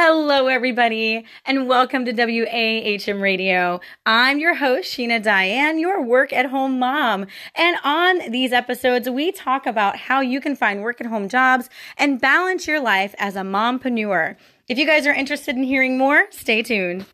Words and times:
Hello, 0.00 0.46
everybody, 0.46 1.24
and 1.44 1.66
welcome 1.66 2.04
to 2.04 2.12
WAHM 2.12 3.20
Radio. 3.20 3.80
I'm 4.06 4.38
your 4.38 4.54
host, 4.54 4.96
Sheena 4.96 5.20
Diane, 5.20 5.80
your 5.80 6.00
work 6.00 6.32
at 6.32 6.46
home 6.46 6.78
mom. 6.78 7.26
And 7.56 7.76
on 7.82 8.30
these 8.30 8.52
episodes, 8.52 9.10
we 9.10 9.32
talk 9.32 9.66
about 9.66 9.96
how 9.96 10.20
you 10.20 10.40
can 10.40 10.54
find 10.54 10.82
work 10.82 11.00
at 11.00 11.08
home 11.08 11.28
jobs 11.28 11.68
and 11.96 12.20
balance 12.20 12.68
your 12.68 12.78
life 12.80 13.12
as 13.18 13.34
a 13.34 13.40
mompreneur. 13.40 14.36
If 14.68 14.78
you 14.78 14.86
guys 14.86 15.04
are 15.04 15.12
interested 15.12 15.56
in 15.56 15.64
hearing 15.64 15.98
more, 15.98 16.28
stay 16.30 16.62
tuned. 16.62 17.04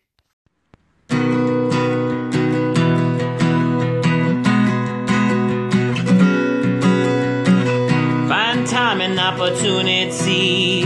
Find 8.28 8.66
time 8.66 9.00
and 9.00 9.18
opportunity 9.18 10.84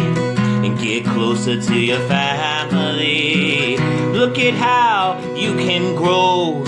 get 0.78 1.04
closer 1.04 1.60
to 1.60 1.78
your 1.78 2.00
family. 2.08 3.76
Look 4.12 4.38
at 4.38 4.54
how 4.54 5.18
you 5.36 5.54
can 5.54 5.96
grow 5.96 6.62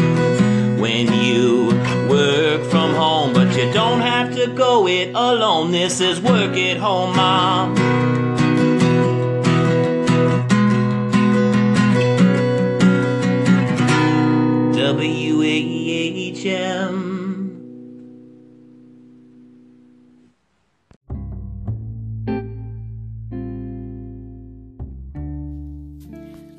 when 0.80 1.12
you 1.12 1.68
work 2.08 2.64
from 2.70 2.94
home, 2.94 3.32
but 3.32 3.56
you 3.56 3.72
don't 3.72 4.00
have 4.00 4.34
to 4.34 4.48
go 4.48 4.86
it 4.88 5.10
alone. 5.14 5.70
This 5.70 6.00
is 6.00 6.20
Work 6.20 6.56
at 6.56 6.76
Home 6.78 7.16
Mom. 7.16 8.19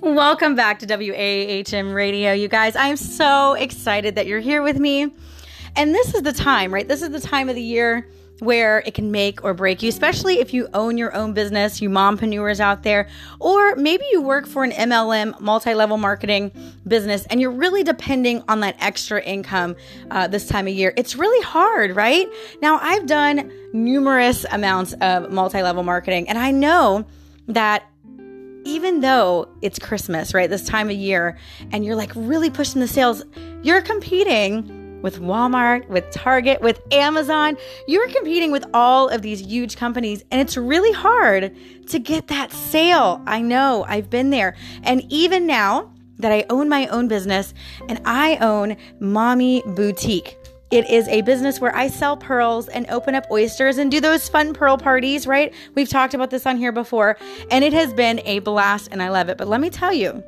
Welcome 0.01 0.55
back 0.55 0.79
to 0.79 0.87
WAHM 0.87 1.93
Radio, 1.93 2.33
you 2.33 2.47
guys. 2.47 2.75
I'm 2.75 2.97
so 2.97 3.53
excited 3.53 4.15
that 4.15 4.25
you're 4.25 4.39
here 4.39 4.63
with 4.63 4.79
me. 4.79 5.13
And 5.75 5.93
this 5.93 6.15
is 6.15 6.23
the 6.23 6.33
time, 6.33 6.73
right? 6.73 6.87
This 6.87 7.03
is 7.03 7.11
the 7.11 7.19
time 7.19 7.49
of 7.49 7.55
the 7.55 7.61
year 7.61 8.09
where 8.39 8.79
it 8.79 8.95
can 8.95 9.11
make 9.11 9.43
or 9.43 9.53
break 9.53 9.83
you, 9.83 9.89
especially 9.89 10.39
if 10.39 10.55
you 10.55 10.67
own 10.73 10.97
your 10.97 11.13
own 11.13 11.33
business, 11.33 11.83
you 11.83 11.89
mompreneurs 11.91 12.59
out 12.59 12.81
there, 12.81 13.09
or 13.39 13.75
maybe 13.75 14.03
you 14.11 14.23
work 14.23 14.47
for 14.47 14.63
an 14.63 14.71
MLM, 14.71 15.39
multi 15.39 15.75
level 15.75 15.97
marketing 15.97 16.51
business, 16.87 17.27
and 17.27 17.39
you're 17.39 17.51
really 17.51 17.83
depending 17.83 18.43
on 18.47 18.61
that 18.61 18.75
extra 18.79 19.21
income 19.21 19.75
uh, 20.09 20.25
this 20.27 20.47
time 20.47 20.65
of 20.65 20.73
year. 20.73 20.95
It's 20.97 21.15
really 21.15 21.45
hard, 21.45 21.95
right? 21.95 22.27
Now, 22.59 22.79
I've 22.81 23.05
done 23.05 23.51
numerous 23.71 24.47
amounts 24.51 24.93
of 24.93 25.31
multi 25.31 25.61
level 25.61 25.83
marketing, 25.83 26.27
and 26.27 26.39
I 26.39 26.49
know 26.49 27.05
that 27.49 27.83
even 28.65 29.01
though 29.01 29.47
it's 29.61 29.79
Christmas, 29.79 30.33
right, 30.33 30.49
this 30.49 30.65
time 30.65 30.89
of 30.89 30.95
year, 30.95 31.37
and 31.71 31.83
you're 31.85 31.95
like 31.95 32.11
really 32.15 32.49
pushing 32.49 32.81
the 32.81 32.87
sales, 32.87 33.23
you're 33.63 33.81
competing 33.81 35.01
with 35.01 35.19
Walmart, 35.19 35.87
with 35.89 36.09
Target, 36.11 36.61
with 36.61 36.79
Amazon. 36.91 37.57
You're 37.87 38.09
competing 38.09 38.51
with 38.51 38.65
all 38.73 39.09
of 39.09 39.21
these 39.21 39.41
huge 39.41 39.75
companies, 39.75 40.23
and 40.31 40.39
it's 40.39 40.57
really 40.57 40.91
hard 40.91 41.55
to 41.87 41.99
get 41.99 42.27
that 42.27 42.51
sale. 42.51 43.21
I 43.25 43.41
know, 43.41 43.85
I've 43.87 44.09
been 44.09 44.29
there. 44.29 44.55
And 44.83 45.03
even 45.09 45.47
now 45.47 45.91
that 46.19 46.31
I 46.31 46.45
own 46.49 46.69
my 46.69 46.87
own 46.87 47.07
business 47.07 47.53
and 47.89 47.99
I 48.05 48.37
own 48.37 48.77
Mommy 48.99 49.63
Boutique. 49.65 50.37
It 50.71 50.89
is 50.89 51.05
a 51.09 51.21
business 51.21 51.59
where 51.59 51.75
I 51.75 51.89
sell 51.89 52.15
pearls 52.15 52.69
and 52.69 52.89
open 52.89 53.13
up 53.13 53.29
oysters 53.29 53.77
and 53.77 53.91
do 53.91 53.99
those 53.99 54.29
fun 54.29 54.53
pearl 54.53 54.77
parties, 54.77 55.27
right? 55.27 55.53
We've 55.75 55.89
talked 55.89 56.13
about 56.13 56.29
this 56.29 56.45
on 56.45 56.55
here 56.55 56.71
before, 56.71 57.17
and 57.49 57.65
it 57.65 57.73
has 57.73 57.93
been 57.93 58.21
a 58.23 58.39
blast 58.39 58.87
and 58.89 59.03
I 59.03 59.09
love 59.09 59.27
it. 59.27 59.37
But 59.37 59.49
let 59.49 59.59
me 59.59 59.69
tell 59.69 59.93
you, 59.93 60.23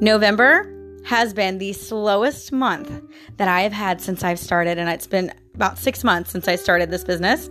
November 0.00 0.70
has 1.04 1.34
been 1.34 1.58
the 1.58 1.72
slowest 1.72 2.52
month 2.52 3.02
that 3.36 3.48
I 3.48 3.62
have 3.62 3.72
had 3.72 4.00
since 4.00 4.22
I've 4.22 4.38
started, 4.38 4.78
and 4.78 4.88
it's 4.88 5.08
been 5.08 5.32
about 5.56 5.78
six 5.78 6.04
months 6.04 6.30
since 6.30 6.46
I 6.46 6.54
started 6.54 6.92
this 6.92 7.02
business. 7.02 7.50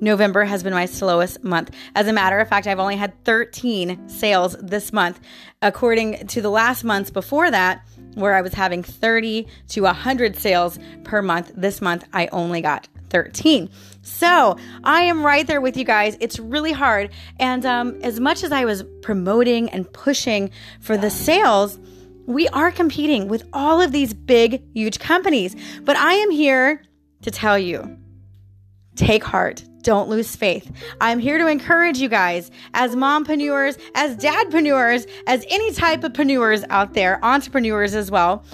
November 0.00 0.44
has 0.44 0.64
been 0.64 0.72
my 0.72 0.86
slowest 0.86 1.44
month. 1.44 1.70
As 1.94 2.08
a 2.08 2.12
matter 2.12 2.40
of 2.40 2.48
fact, 2.48 2.66
I've 2.66 2.80
only 2.80 2.96
had 2.96 3.12
13 3.24 4.08
sales 4.08 4.56
this 4.60 4.92
month, 4.92 5.20
according 5.62 6.26
to 6.28 6.42
the 6.42 6.50
last 6.50 6.82
months 6.82 7.10
before 7.10 7.50
that, 7.50 7.86
where 8.14 8.34
I 8.34 8.42
was 8.42 8.54
having 8.54 8.82
30 8.82 9.46
to 9.68 9.82
100 9.82 10.36
sales 10.36 10.78
per 11.04 11.22
month. 11.22 11.52
This 11.54 11.80
month, 11.80 12.04
I 12.12 12.28
only 12.28 12.60
got 12.60 12.88
13. 13.10 13.68
So 14.02 14.56
I 14.84 15.02
am 15.02 15.24
right 15.24 15.46
there 15.46 15.60
with 15.60 15.76
you 15.76 15.84
guys. 15.84 16.16
It's 16.20 16.38
really 16.38 16.72
hard. 16.72 17.10
And 17.38 17.66
um, 17.66 18.00
as 18.02 18.20
much 18.20 18.42
as 18.42 18.52
I 18.52 18.64
was 18.64 18.84
promoting 19.02 19.68
and 19.70 19.92
pushing 19.92 20.50
for 20.80 20.96
the 20.96 21.10
sales, 21.10 21.78
we 22.26 22.48
are 22.48 22.70
competing 22.70 23.28
with 23.28 23.42
all 23.52 23.80
of 23.80 23.92
these 23.92 24.14
big, 24.14 24.62
huge 24.72 24.98
companies. 25.00 25.56
But 25.82 25.96
I 25.96 26.14
am 26.14 26.30
here 26.30 26.82
to 27.22 27.30
tell 27.30 27.58
you 27.58 27.99
take 28.96 29.24
heart. 29.24 29.64
Don't 29.82 30.08
lose 30.08 30.36
faith. 30.36 30.70
I'm 31.00 31.18
here 31.18 31.38
to 31.38 31.46
encourage 31.46 31.98
you 31.98 32.08
guys 32.08 32.50
as 32.74 32.94
mompreneurs, 32.94 33.80
as 33.94 34.16
dadpreneurs, 34.16 35.08
as 35.26 35.44
any 35.48 35.72
type 35.72 36.04
of 36.04 36.12
preneurs 36.12 36.64
out 36.68 36.92
there, 36.92 37.18
entrepreneurs 37.24 37.94
as 37.94 38.10
well. 38.10 38.44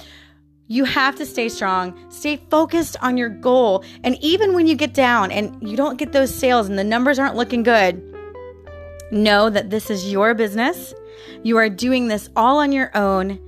You 0.69 0.85
have 0.85 1.17
to 1.17 1.27
stay 1.27 1.49
strong, 1.49 1.97
stay 2.11 2.41
focused 2.51 2.97
on 3.01 3.17
your 3.17 3.29
goal. 3.29 3.85
And 4.03 4.17
even 4.21 4.55
when 4.55 4.67
you 4.67 4.75
get 4.75 4.95
down 4.95 5.31
and 5.31 5.57
you 5.69 5.77
don't 5.77 5.97
get 5.97 6.13
those 6.13 6.35
sales 6.35 6.69
and 6.69 6.79
the 6.79 6.85
numbers 6.85 7.19
aren't 7.19 7.37
looking 7.37 7.63
good, 7.63 8.03
know 9.11 9.49
that 9.51 9.71
this 9.71 9.91
is 9.91 10.11
your 10.11 10.35
business. 10.35 10.93
You 11.43 11.57
are 11.59 11.69
doing 11.69 12.09
this 12.09 12.29
all 12.37 12.59
on 12.59 12.73
your 12.73 12.91
own 12.97 13.41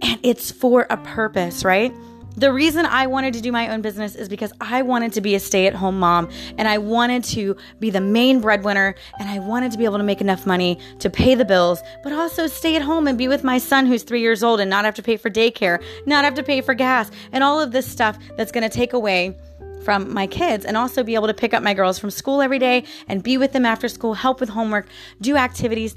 and 0.00 0.20
it's 0.22 0.50
for 0.50 0.86
a 0.90 0.96
purpose, 0.96 1.64
right? 1.64 1.92
The 2.38 2.52
reason 2.52 2.86
I 2.86 3.08
wanted 3.08 3.34
to 3.34 3.40
do 3.40 3.50
my 3.50 3.68
own 3.68 3.82
business 3.82 4.14
is 4.14 4.28
because 4.28 4.52
I 4.60 4.82
wanted 4.82 5.12
to 5.14 5.20
be 5.20 5.34
a 5.34 5.40
stay 5.40 5.66
at 5.66 5.74
home 5.74 5.98
mom 5.98 6.28
and 6.56 6.68
I 6.68 6.78
wanted 6.78 7.24
to 7.24 7.56
be 7.80 7.90
the 7.90 8.00
main 8.00 8.40
breadwinner 8.40 8.94
and 9.18 9.28
I 9.28 9.40
wanted 9.40 9.72
to 9.72 9.78
be 9.78 9.84
able 9.84 9.98
to 9.98 10.04
make 10.04 10.20
enough 10.20 10.46
money 10.46 10.78
to 11.00 11.10
pay 11.10 11.34
the 11.34 11.44
bills, 11.44 11.82
but 12.04 12.12
also 12.12 12.46
stay 12.46 12.76
at 12.76 12.82
home 12.82 13.08
and 13.08 13.18
be 13.18 13.26
with 13.26 13.42
my 13.42 13.58
son 13.58 13.86
who's 13.86 14.04
three 14.04 14.20
years 14.20 14.44
old 14.44 14.60
and 14.60 14.70
not 14.70 14.84
have 14.84 14.94
to 14.94 15.02
pay 15.02 15.16
for 15.16 15.28
daycare, 15.28 15.82
not 16.06 16.24
have 16.24 16.34
to 16.34 16.44
pay 16.44 16.60
for 16.60 16.74
gas, 16.74 17.10
and 17.32 17.42
all 17.42 17.60
of 17.60 17.72
this 17.72 17.88
stuff 17.88 18.16
that's 18.36 18.52
going 18.52 18.62
to 18.62 18.72
take 18.72 18.92
away 18.92 19.36
from 19.82 20.14
my 20.14 20.28
kids 20.28 20.64
and 20.64 20.76
also 20.76 21.02
be 21.02 21.16
able 21.16 21.26
to 21.26 21.34
pick 21.34 21.52
up 21.52 21.64
my 21.64 21.74
girls 21.74 21.98
from 21.98 22.08
school 22.08 22.40
every 22.40 22.60
day 22.60 22.84
and 23.08 23.24
be 23.24 23.36
with 23.36 23.50
them 23.50 23.66
after 23.66 23.88
school, 23.88 24.14
help 24.14 24.38
with 24.38 24.50
homework, 24.50 24.86
do 25.20 25.36
activities. 25.36 25.96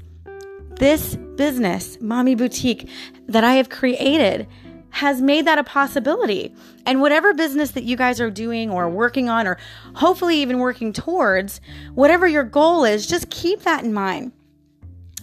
This 0.80 1.14
business, 1.36 1.98
Mommy 2.00 2.34
Boutique, 2.34 2.88
that 3.28 3.44
I 3.44 3.54
have 3.54 3.68
created 3.68 4.48
has 4.92 5.20
made 5.20 5.46
that 5.46 5.58
a 5.58 5.64
possibility. 5.64 6.54
And 6.86 7.00
whatever 7.00 7.34
business 7.34 7.72
that 7.72 7.84
you 7.84 7.96
guys 7.96 8.20
are 8.20 8.30
doing 8.30 8.70
or 8.70 8.88
working 8.88 9.28
on, 9.28 9.46
or 9.46 9.58
hopefully 9.94 10.36
even 10.36 10.58
working 10.58 10.92
towards, 10.92 11.60
whatever 11.94 12.26
your 12.26 12.44
goal 12.44 12.84
is, 12.84 13.06
just 13.06 13.30
keep 13.30 13.62
that 13.62 13.84
in 13.84 13.92
mind. 13.92 14.32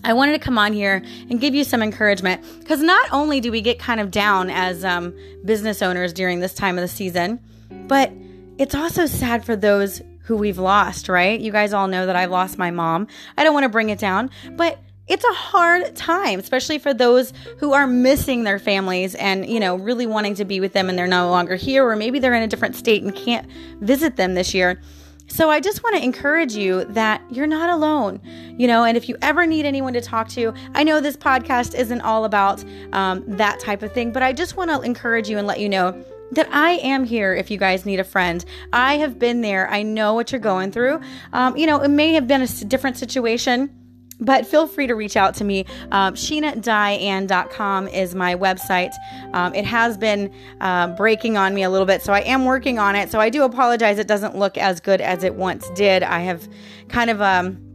I 0.04 0.14
wanted 0.14 0.32
to 0.34 0.40
come 0.40 0.58
on 0.58 0.74
here 0.74 1.04
and 1.30 1.40
give 1.40 1.54
you 1.54 1.64
some 1.64 1.84
encouragement 1.84 2.44
because 2.60 2.82
not 2.82 3.12
only 3.12 3.40
do 3.40 3.52
we 3.52 3.62
get 3.62 3.80
kind 3.80 4.00
of 4.00 4.12
down 4.12 4.50
as 4.50 4.84
um, 4.86 5.14
business 5.46 5.82
owners 5.82 6.14
during 6.14 6.40
this 6.40 6.54
time 6.54 6.78
of 6.78 6.82
the 6.82 6.88
season, 6.88 7.40
but 7.88 8.12
it's 8.58 8.74
also 8.74 9.06
sad 9.06 9.46
for 9.46 9.56
those 9.56 10.02
who 10.24 10.38
we've 10.38 10.58
lost, 10.58 11.10
right? 11.10 11.40
You 11.40 11.52
guys 11.52 11.74
all 11.74 11.88
know 11.88 12.06
that 12.06 12.16
I've 12.16 12.32
lost 12.32 12.58
my 12.58 12.72
mom. 12.72 13.08
I 13.38 13.44
don't 13.44 13.54
want 13.54 13.66
to 13.66 13.70
bring 13.70 13.90
it 13.90 14.00
down, 14.00 14.30
but 14.52 14.80
it's 15.10 15.26
a 15.26 15.34
hard 15.34 15.96
time, 15.96 16.40
especially 16.40 16.78
for 16.78 16.94
those 16.94 17.34
who 17.58 17.74
are 17.74 17.88
missing 17.88 18.44
their 18.44 18.60
families 18.60 19.16
and, 19.16 19.46
you 19.48 19.60
know, 19.60 19.76
really 19.76 20.06
wanting 20.06 20.36
to 20.36 20.46
be 20.46 20.60
with 20.60 20.74
them 20.74 20.88
and 20.88 20.98
they're 20.98 21.08
no 21.08 21.30
longer 21.30 21.56
here, 21.56 21.86
or 21.86 21.96
maybe 21.96 22.20
they're 22.20 22.36
in 22.36 22.44
a 22.44 22.48
different 22.48 22.76
state 22.76 23.04
and 23.04 23.16
can't 23.16 23.50
visit 23.82 24.16
them 24.16 24.36
this 24.36 24.54
year. 24.54 24.80
So 25.28 25.50
I 25.50 25.60
just 25.60 25.84
want 25.84 25.96
to 25.96 26.04
encourage 26.04 26.54
you 26.54 26.86
that 26.86 27.22
you're 27.30 27.48
not 27.48 27.70
alone, 27.70 28.22
you 28.58 28.68
know, 28.68 28.84
and 28.84 28.98
if 28.98 29.08
you 29.10 29.16
ever 29.22 29.46
need 29.46 29.66
anyone 29.66 29.94
to 29.94 30.02
talk 30.02 30.28
to, 30.30 30.54
I 30.74 30.84
know 30.84 31.02
this 31.02 31.18
podcast 31.18 31.76
isn't 31.76 32.02
all 32.02 32.26
about 32.26 32.64
um, 32.94 33.24
that 33.28 33.60
type 33.60 33.84
of 33.84 33.92
thing, 33.92 34.12
but 34.12 34.24
I 34.24 34.34
just 34.34 34.58
want 34.58 34.72
to 34.72 34.82
encourage 34.82 35.30
you 35.30 35.38
and 35.38 35.46
let 35.46 35.60
you 35.60 35.70
know 35.70 36.04
that 36.32 36.48
I 36.52 36.72
am 36.74 37.04
here 37.04 37.34
if 37.34 37.50
you 37.50 37.58
guys 37.58 37.86
need 37.86 38.00
a 38.00 38.04
friend. 38.04 38.44
I 38.74 38.98
have 38.98 39.18
been 39.18 39.42
there. 39.42 39.70
I 39.70 39.84
know 39.84 40.14
what 40.14 40.32
you're 40.32 40.42
going 40.42 40.72
through. 40.72 41.00
Um, 41.34 41.58
you 41.58 41.66
know, 41.66 41.82
it 41.82 41.90
may 41.90 42.14
have 42.14 42.28
been 42.28 42.42
a 42.42 42.48
different 42.48 42.98
situation 42.98 43.79
but 44.20 44.46
feel 44.46 44.68
free 44.68 44.88
to 44.88 44.96
reach 44.96 45.16
out 45.16 45.34
to 45.36 45.44
me. 45.44 45.66
Um, 45.92 46.14
SheenaDiane.com 46.16 47.88
is 47.88 48.16
my 48.16 48.36
website. 48.36 48.94
Um, 49.34 49.54
it 49.54 49.66
has 49.66 49.98
been 49.98 50.34
uh, 50.62 50.88
breaking 50.96 51.38
on 51.38 51.54
me 51.54 51.64
a 51.64 51.70
little 51.70 51.86
bit, 51.86 52.02
so 52.02 52.14
I 52.14 52.22
am 52.22 52.46
working 52.46 52.80
on 52.80 52.96
it. 52.96 53.10
So 53.12 53.20
I 53.20 53.30
do 53.30 53.44
apologize. 53.44 54.00
It 54.00 54.08
doesn't 54.08 54.38
look 54.38 54.58
as 54.58 54.80
good 54.80 55.02
as 55.02 55.24
it 55.24 55.36
once 55.36 55.70
did. 55.72 56.04
I 56.04 56.20
have 56.20 56.48
kind 56.90 57.10
of 57.10 57.22
um, 57.22 57.70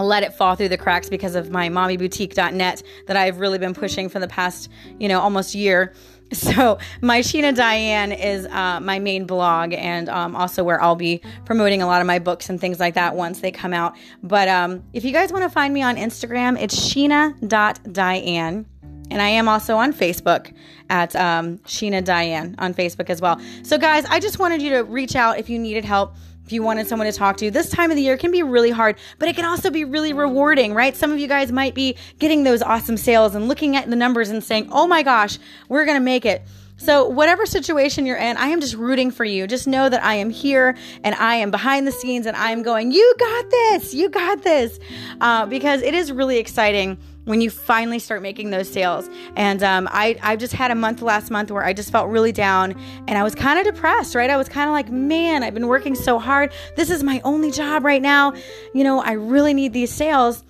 let 0.00 0.22
it 0.22 0.32
fall 0.32 0.54
through 0.54 0.70
the 0.70 0.78
cracks 0.78 1.08
because 1.08 1.34
of 1.34 1.50
my 1.50 1.68
mommyboutique.net 1.68 2.82
that 3.06 3.16
I've 3.16 3.40
really 3.40 3.58
been 3.58 3.74
pushing 3.74 4.08
for 4.08 4.18
the 4.18 4.28
past, 4.28 4.70
you 4.98 5.08
know, 5.08 5.20
almost 5.20 5.54
year. 5.54 5.92
So 6.32 6.78
my 7.00 7.20
Sheena 7.20 7.54
Diane 7.54 8.10
is 8.12 8.46
uh, 8.46 8.80
my 8.80 8.98
main 8.98 9.26
blog, 9.26 9.72
and 9.74 10.08
um, 10.08 10.34
also 10.34 10.64
where 10.64 10.82
I'll 10.82 10.96
be 10.96 11.20
promoting 11.44 11.82
a 11.82 11.86
lot 11.86 12.00
of 12.00 12.06
my 12.06 12.18
books 12.18 12.48
and 12.48 12.60
things 12.60 12.80
like 12.80 12.94
that 12.94 13.14
once 13.14 13.40
they 13.40 13.52
come 13.52 13.72
out. 13.72 13.94
But 14.22 14.48
um, 14.48 14.82
if 14.92 15.04
you 15.04 15.12
guys 15.12 15.32
want 15.32 15.44
to 15.44 15.50
find 15.50 15.72
me 15.72 15.82
on 15.82 15.96
Instagram, 15.96 16.60
it's 16.60 16.74
Sheena.Diane. 16.74 18.66
And 19.10 19.20
I 19.20 19.28
am 19.28 19.46
also 19.46 19.76
on 19.76 19.92
Facebook 19.92 20.54
at 20.88 21.14
um, 21.16 21.58
Sheena 21.58 22.02
Diane 22.02 22.54
on 22.58 22.72
Facebook 22.72 23.10
as 23.10 23.20
well. 23.20 23.38
So, 23.62 23.76
guys, 23.76 24.06
I 24.06 24.18
just 24.18 24.38
wanted 24.38 24.62
you 24.62 24.70
to 24.70 24.84
reach 24.84 25.14
out 25.16 25.38
if 25.38 25.50
you 25.50 25.58
needed 25.58 25.84
help 25.84 26.14
if 26.44 26.52
you 26.52 26.62
wanted 26.62 26.86
someone 26.86 27.10
to 27.10 27.16
talk 27.16 27.36
to. 27.38 27.50
This 27.50 27.70
time 27.70 27.90
of 27.90 27.96
the 27.96 28.02
year 28.02 28.16
can 28.16 28.30
be 28.30 28.42
really 28.42 28.70
hard, 28.70 28.96
but 29.18 29.28
it 29.28 29.36
can 29.36 29.44
also 29.44 29.70
be 29.70 29.84
really 29.84 30.12
rewarding, 30.12 30.74
right? 30.74 30.94
Some 30.96 31.12
of 31.12 31.18
you 31.18 31.28
guys 31.28 31.52
might 31.52 31.74
be 31.74 31.96
getting 32.18 32.44
those 32.44 32.62
awesome 32.62 32.96
sales 32.96 33.34
and 33.34 33.48
looking 33.48 33.76
at 33.76 33.88
the 33.88 33.96
numbers 33.96 34.30
and 34.30 34.42
saying, 34.42 34.68
oh 34.72 34.86
my 34.86 35.02
gosh, 35.02 35.38
we're 35.68 35.84
going 35.84 35.98
to 35.98 36.04
make 36.04 36.26
it. 36.26 36.42
So, 36.82 37.06
whatever 37.06 37.46
situation 37.46 38.06
you're 38.06 38.16
in, 38.16 38.36
I 38.36 38.48
am 38.48 38.60
just 38.60 38.74
rooting 38.74 39.12
for 39.12 39.24
you. 39.24 39.46
Just 39.46 39.68
know 39.68 39.88
that 39.88 40.02
I 40.02 40.16
am 40.16 40.30
here 40.30 40.76
and 41.04 41.14
I 41.14 41.36
am 41.36 41.52
behind 41.52 41.86
the 41.86 41.92
scenes 41.92 42.26
and 42.26 42.36
I 42.36 42.50
am 42.50 42.64
going, 42.64 42.90
You 42.90 43.14
got 43.20 43.50
this, 43.50 43.94
you 43.94 44.08
got 44.08 44.42
this. 44.42 44.80
Uh, 45.20 45.46
because 45.46 45.80
it 45.82 45.94
is 45.94 46.10
really 46.10 46.38
exciting 46.38 46.98
when 47.24 47.40
you 47.40 47.50
finally 47.50 48.00
start 48.00 48.20
making 48.20 48.50
those 48.50 48.68
sales. 48.68 49.08
And 49.36 49.62
um, 49.62 49.88
I, 49.92 50.18
I 50.24 50.34
just 50.34 50.54
had 50.54 50.72
a 50.72 50.74
month 50.74 51.02
last 51.02 51.30
month 51.30 51.52
where 51.52 51.62
I 51.62 51.72
just 51.72 51.92
felt 51.92 52.08
really 52.08 52.32
down 52.32 52.74
and 53.06 53.16
I 53.16 53.22
was 53.22 53.36
kind 53.36 53.60
of 53.60 53.64
depressed, 53.64 54.16
right? 54.16 54.28
I 54.28 54.36
was 54.36 54.48
kind 54.48 54.68
of 54.68 54.72
like, 54.72 54.90
man, 54.90 55.44
I've 55.44 55.54
been 55.54 55.68
working 55.68 55.94
so 55.94 56.18
hard. 56.18 56.52
This 56.74 56.90
is 56.90 57.04
my 57.04 57.20
only 57.22 57.52
job 57.52 57.84
right 57.84 58.02
now. 58.02 58.34
You 58.74 58.82
know, 58.82 59.00
I 59.00 59.12
really 59.12 59.54
need 59.54 59.72
these 59.72 59.92
sales 59.92 60.42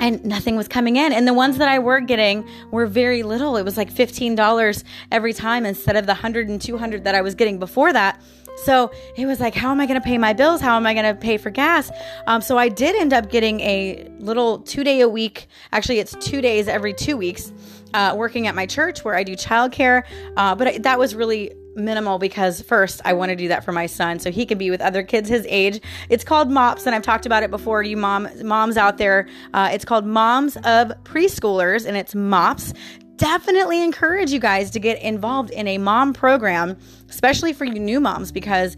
and 0.00 0.24
nothing 0.24 0.56
was 0.56 0.68
coming 0.68 0.96
in. 0.96 1.12
And 1.12 1.26
the 1.26 1.34
ones 1.34 1.58
that 1.58 1.68
I 1.68 1.78
were 1.78 2.00
getting 2.00 2.48
were 2.70 2.86
very 2.86 3.22
little. 3.22 3.56
It 3.56 3.64
was 3.64 3.76
like 3.76 3.92
$15 3.92 4.84
every 5.10 5.32
time 5.32 5.66
instead 5.66 5.96
of 5.96 6.06
the 6.06 6.12
100 6.12 6.48
and 6.48 6.60
200 6.60 7.04
that 7.04 7.14
I 7.14 7.20
was 7.20 7.34
getting 7.34 7.58
before 7.58 7.92
that. 7.92 8.20
So 8.64 8.90
it 9.16 9.26
was 9.26 9.38
like, 9.40 9.54
how 9.54 9.70
am 9.70 9.80
I 9.80 9.86
going 9.86 10.00
to 10.00 10.04
pay 10.04 10.18
my 10.18 10.32
bills? 10.32 10.60
How 10.60 10.76
am 10.76 10.86
I 10.86 10.92
going 10.92 11.06
to 11.06 11.14
pay 11.14 11.36
for 11.36 11.50
gas? 11.50 11.90
Um, 12.26 12.40
so 12.40 12.58
I 12.58 12.68
did 12.68 12.96
end 12.96 13.12
up 13.12 13.30
getting 13.30 13.60
a 13.60 14.08
little 14.18 14.58
two 14.58 14.82
day 14.82 15.00
a 15.00 15.08
week. 15.08 15.46
Actually, 15.72 16.00
it's 16.00 16.14
two 16.20 16.40
days 16.40 16.66
every 16.66 16.92
two 16.92 17.16
weeks. 17.16 17.52
Uh, 17.94 18.14
working 18.14 18.46
at 18.46 18.54
my 18.54 18.66
church 18.66 19.02
where 19.02 19.14
I 19.14 19.22
do 19.22 19.34
childcare, 19.34 20.02
uh, 20.36 20.54
but 20.54 20.82
that 20.82 20.98
was 20.98 21.14
really 21.14 21.54
minimal 21.78 22.18
because 22.18 22.60
first 22.62 23.00
I 23.04 23.12
want 23.12 23.30
to 23.30 23.36
do 23.36 23.48
that 23.48 23.64
for 23.64 23.72
my 23.72 23.86
son 23.86 24.18
so 24.18 24.30
he 24.30 24.44
can 24.46 24.58
be 24.58 24.70
with 24.70 24.80
other 24.80 25.02
kids 25.02 25.28
his 25.28 25.46
age. 25.48 25.80
It's 26.08 26.24
called 26.24 26.50
MOPS, 26.50 26.86
and 26.86 26.94
I've 26.94 27.02
talked 27.02 27.26
about 27.26 27.42
it 27.42 27.50
before. 27.50 27.82
You 27.82 27.96
mom 27.96 28.28
moms 28.42 28.76
out 28.76 28.98
there, 28.98 29.28
uh, 29.54 29.70
it's 29.72 29.84
called 29.84 30.04
Moms 30.04 30.56
of 30.56 30.92
Preschoolers, 31.04 31.86
and 31.86 31.96
it's 31.96 32.14
MOPS. 32.14 32.74
Definitely 33.16 33.82
encourage 33.82 34.30
you 34.30 34.38
guys 34.38 34.70
to 34.70 34.80
get 34.80 35.00
involved 35.02 35.50
in 35.50 35.66
a 35.66 35.78
mom 35.78 36.12
program, 36.12 36.76
especially 37.08 37.52
for 37.52 37.64
you 37.64 37.80
new 37.80 38.00
moms, 38.00 38.30
because 38.30 38.76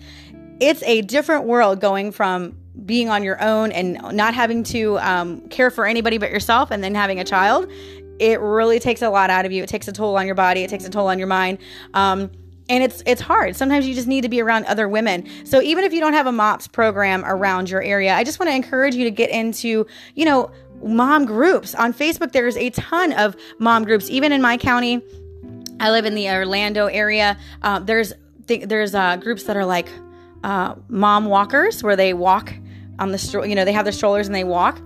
it's 0.60 0.82
a 0.84 1.02
different 1.02 1.44
world 1.44 1.80
going 1.80 2.12
from 2.12 2.56
being 2.86 3.08
on 3.10 3.22
your 3.22 3.42
own 3.42 3.72
and 3.72 4.00
not 4.12 4.32
having 4.32 4.62
to 4.62 4.98
um, 5.00 5.40
care 5.48 5.70
for 5.70 5.86
anybody 5.86 6.16
but 6.18 6.30
yourself 6.30 6.70
and 6.70 6.82
then 6.82 6.94
having 6.94 7.20
a 7.20 7.24
child 7.24 7.70
it 8.20 8.38
really 8.38 8.78
takes 8.78 9.00
a 9.00 9.08
lot 9.08 9.30
out 9.30 9.46
of 9.46 9.50
you. 9.50 9.62
It 9.62 9.68
takes 9.68 9.88
a 9.88 9.92
toll 9.92 10.16
on 10.18 10.26
your 10.26 10.34
body. 10.34 10.62
It 10.62 10.68
takes 10.68 10.84
a 10.84 10.90
toll 10.90 11.08
on 11.08 11.18
your 11.18 11.26
mind. 11.26 11.58
Um, 11.94 12.30
and 12.70 12.84
it's 12.84 13.02
it's 13.04 13.20
hard. 13.20 13.56
Sometimes 13.56 13.86
you 13.86 13.94
just 13.94 14.06
need 14.06 14.22
to 14.22 14.28
be 14.28 14.40
around 14.40 14.64
other 14.64 14.88
women. 14.88 15.26
So 15.44 15.60
even 15.60 15.84
if 15.84 15.92
you 15.92 16.00
don't 16.00 16.14
have 16.14 16.26
a 16.26 16.32
MOPS 16.32 16.68
program 16.68 17.24
around 17.26 17.68
your 17.68 17.82
area, 17.82 18.14
I 18.14 18.24
just 18.24 18.38
want 18.38 18.48
to 18.48 18.54
encourage 18.54 18.94
you 18.94 19.04
to 19.04 19.10
get 19.10 19.28
into, 19.28 19.86
you 20.14 20.24
know, 20.24 20.50
mom 20.82 21.26
groups. 21.26 21.74
On 21.74 21.92
Facebook 21.92 22.32
there's 22.32 22.56
a 22.56 22.70
ton 22.70 23.12
of 23.12 23.36
mom 23.58 23.84
groups 23.84 24.08
even 24.08 24.32
in 24.32 24.40
my 24.40 24.56
county. 24.56 25.02
I 25.80 25.90
live 25.90 26.06
in 26.06 26.14
the 26.14 26.30
Orlando 26.30 26.86
area. 26.86 27.36
Uh, 27.60 27.80
there's 27.80 28.12
th- 28.46 28.68
there's 28.68 28.94
uh, 28.94 29.16
groups 29.16 29.44
that 29.44 29.56
are 29.56 29.66
like 29.66 29.88
uh, 30.44 30.76
mom 30.88 31.26
walkers 31.26 31.82
where 31.82 31.96
they 31.96 32.14
walk 32.14 32.54
on 33.00 33.10
the 33.10 33.18
stroll, 33.18 33.44
you 33.44 33.54
know, 33.54 33.64
they 33.64 33.72
have 33.72 33.84
their 33.84 33.92
strollers 33.92 34.26
and 34.26 34.34
they 34.34 34.44
walk. 34.44 34.80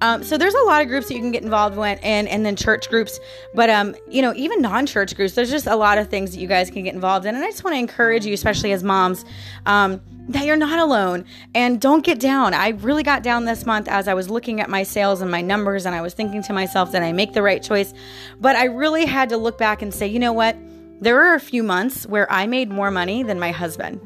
Um, 0.00 0.22
so 0.22 0.38
there's 0.38 0.54
a 0.54 0.62
lot 0.62 0.82
of 0.82 0.88
groups 0.88 1.08
that 1.08 1.14
you 1.14 1.20
can 1.20 1.30
get 1.30 1.42
involved 1.42 1.76
with, 1.76 1.98
and 2.02 2.26
and 2.28 2.44
then 2.44 2.56
church 2.56 2.88
groups. 2.88 3.20
But 3.54 3.70
um, 3.70 3.94
you 4.08 4.22
know, 4.22 4.32
even 4.34 4.62
non-church 4.62 5.14
groups, 5.14 5.34
there's 5.34 5.50
just 5.50 5.66
a 5.66 5.76
lot 5.76 5.98
of 5.98 6.08
things 6.08 6.32
that 6.32 6.40
you 6.40 6.48
guys 6.48 6.70
can 6.70 6.84
get 6.84 6.94
involved 6.94 7.26
in. 7.26 7.34
And 7.34 7.44
I 7.44 7.48
just 7.48 7.64
want 7.64 7.74
to 7.74 7.78
encourage 7.78 8.24
you, 8.24 8.32
especially 8.32 8.72
as 8.72 8.82
moms, 8.82 9.24
um, 9.66 10.00
that 10.28 10.46
you're 10.46 10.56
not 10.56 10.78
alone 10.78 11.24
and 11.54 11.80
don't 11.80 12.04
get 12.04 12.18
down. 12.18 12.54
I 12.54 12.68
really 12.68 13.02
got 13.02 13.22
down 13.22 13.44
this 13.44 13.66
month 13.66 13.88
as 13.88 14.08
I 14.08 14.14
was 14.14 14.30
looking 14.30 14.60
at 14.60 14.70
my 14.70 14.82
sales 14.84 15.20
and 15.20 15.30
my 15.30 15.42
numbers, 15.42 15.86
and 15.86 15.94
I 15.94 16.00
was 16.00 16.14
thinking 16.14 16.42
to 16.44 16.52
myself, 16.52 16.92
did 16.92 17.02
I 17.02 17.12
make 17.12 17.32
the 17.32 17.42
right 17.42 17.62
choice? 17.62 17.92
But 18.40 18.56
I 18.56 18.64
really 18.64 19.04
had 19.06 19.28
to 19.30 19.36
look 19.36 19.58
back 19.58 19.82
and 19.82 19.92
say, 19.92 20.06
you 20.06 20.18
know 20.18 20.32
what? 20.32 20.56
There 21.00 21.14
were 21.14 21.34
a 21.34 21.40
few 21.40 21.62
months 21.62 22.06
where 22.06 22.30
I 22.30 22.46
made 22.46 22.70
more 22.70 22.90
money 22.90 23.22
than 23.22 23.40
my 23.40 23.50
husband. 23.50 24.00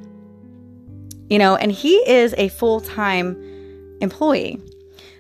You 1.29 1.39
know, 1.39 1.57
and 1.57 1.73
he 1.73 1.97
is 2.09 2.35
a 2.39 2.49
full 2.49 2.81
time 2.81 3.37
employee. 4.01 4.61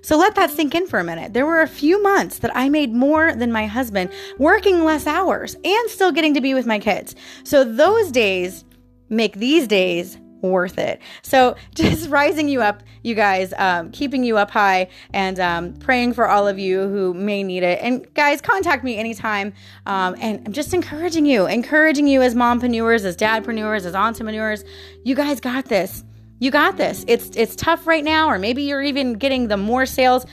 So 0.02 0.16
let 0.16 0.34
that 0.34 0.50
sink 0.50 0.74
in 0.74 0.86
for 0.86 0.98
a 0.98 1.04
minute. 1.04 1.32
There 1.32 1.46
were 1.46 1.62
a 1.62 1.68
few 1.68 2.02
months 2.02 2.38
that 2.40 2.54
I 2.54 2.68
made 2.68 2.92
more 2.92 3.34
than 3.34 3.50
my 3.52 3.66
husband, 3.66 4.10
working 4.38 4.84
less 4.84 5.06
hours 5.06 5.56
and 5.64 5.90
still 5.90 6.12
getting 6.12 6.34
to 6.34 6.40
be 6.40 6.54
with 6.54 6.66
my 6.66 6.78
kids. 6.78 7.14
So 7.42 7.64
those 7.64 8.10
days 8.10 8.64
make 9.08 9.34
these 9.34 9.66
days 9.66 10.18
worth 10.42 10.78
it. 10.78 11.00
So 11.22 11.56
just 11.74 12.08
rising 12.10 12.48
you 12.48 12.62
up, 12.62 12.82
you 13.02 13.14
guys, 13.14 13.52
um, 13.56 13.90
keeping 13.90 14.24
you 14.24 14.36
up 14.36 14.50
high, 14.50 14.88
and 15.12 15.40
um, 15.40 15.74
praying 15.74 16.14
for 16.14 16.28
all 16.28 16.46
of 16.46 16.58
you 16.58 16.88
who 16.88 17.14
may 17.14 17.42
need 17.42 17.62
it. 17.62 17.80
And 17.82 18.06
guys, 18.14 18.40
contact 18.40 18.84
me 18.84 18.96
anytime. 18.96 19.52
Um, 19.86 20.16
and 20.20 20.42
I'm 20.46 20.52
just 20.52 20.74
encouraging 20.74 21.26
you, 21.26 21.46
encouraging 21.46 22.06
you 22.06 22.22
as 22.22 22.34
mompreneurs, 22.34 23.04
as 23.04 23.16
dadpreneurs, 23.16 23.84
as 23.84 23.94
entrepreneurs. 23.94 24.64
You 25.02 25.14
guys 25.14 25.40
got 25.40 25.66
this 25.66 26.04
you 26.38 26.50
got 26.50 26.76
this. 26.76 27.04
It's 27.08 27.30
it's 27.36 27.56
tough 27.56 27.86
right 27.86 28.04
now, 28.04 28.28
or 28.28 28.38
maybe 28.38 28.62
you're 28.62 28.82
even 28.82 29.14
getting 29.14 29.48
the 29.48 29.56
more 29.56 29.86
sales. 29.86 30.26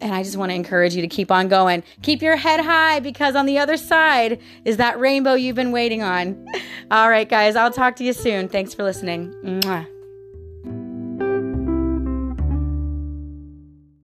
And 0.00 0.14
I 0.14 0.22
just 0.22 0.36
want 0.36 0.50
to 0.50 0.54
encourage 0.54 0.94
you 0.94 1.00
to 1.00 1.08
keep 1.08 1.30
on 1.30 1.48
going. 1.48 1.82
Keep 2.02 2.20
your 2.20 2.36
head 2.36 2.60
high 2.60 3.00
because 3.00 3.34
on 3.34 3.46
the 3.46 3.58
other 3.58 3.78
side 3.78 4.40
is 4.66 4.76
that 4.76 4.98
rainbow 5.00 5.34
you've 5.34 5.56
been 5.56 5.72
waiting 5.72 6.02
on. 6.02 6.46
All 6.90 7.08
right, 7.08 7.28
guys, 7.28 7.56
I'll 7.56 7.72
talk 7.72 7.96
to 7.96 8.04
you 8.04 8.12
soon. 8.12 8.48
Thanks 8.48 8.74
for 8.74 8.82
listening. 8.82 9.32
Mwah. 9.42 9.95